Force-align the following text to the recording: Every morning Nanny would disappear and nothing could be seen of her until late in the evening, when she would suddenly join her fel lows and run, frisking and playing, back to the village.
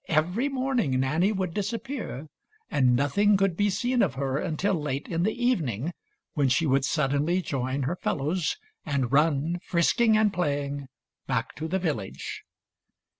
Every 0.07 0.49
morning 0.49 0.99
Nanny 1.01 1.31
would 1.31 1.53
disappear 1.53 2.27
and 2.71 2.95
nothing 2.95 3.37
could 3.37 3.55
be 3.55 3.69
seen 3.69 4.01
of 4.01 4.15
her 4.15 4.39
until 4.39 4.73
late 4.73 5.07
in 5.07 5.21
the 5.21 5.45
evening, 5.45 5.93
when 6.33 6.49
she 6.49 6.65
would 6.65 6.85
suddenly 6.85 7.39
join 7.39 7.83
her 7.83 7.95
fel 7.95 8.15
lows 8.15 8.57
and 8.83 9.11
run, 9.11 9.59
frisking 9.63 10.17
and 10.17 10.33
playing, 10.33 10.87
back 11.27 11.53
to 11.57 11.67
the 11.67 11.77
village. 11.77 12.41